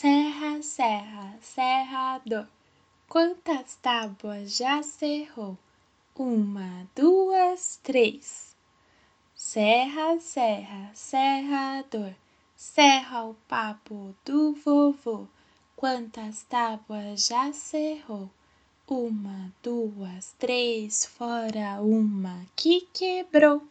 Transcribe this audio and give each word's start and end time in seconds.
Serra, 0.00 0.62
serra, 0.62 1.36
serrador, 1.40 2.46
quantas 3.08 3.74
tábuas 3.82 4.56
já 4.56 4.80
serrou? 4.80 5.58
Uma, 6.14 6.86
duas, 6.94 7.80
três. 7.82 8.54
Serra, 9.34 10.20
serra, 10.20 10.92
serrador, 10.94 12.14
serra 12.54 13.24
o 13.24 13.34
papo 13.48 14.14
do 14.24 14.52
vovô, 14.52 15.26
quantas 15.74 16.44
tábuas 16.44 17.26
já 17.26 17.52
serrou? 17.52 18.30
Uma, 18.88 19.52
duas, 19.60 20.32
três, 20.38 21.06
fora 21.06 21.82
uma 21.82 22.46
que 22.54 22.82
quebrou. 22.92 23.66